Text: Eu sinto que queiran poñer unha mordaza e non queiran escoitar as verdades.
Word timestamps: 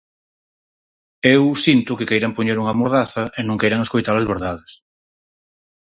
Eu 1.35 1.43
sinto 1.65 1.97
que 1.97 2.09
queiran 2.09 2.35
poñer 2.37 2.57
unha 2.63 2.77
mordaza 2.81 3.23
e 3.39 3.41
non 3.47 3.59
queiran 3.61 3.81
escoitar 3.85 4.15
as 4.17 4.29
verdades. 4.33 4.71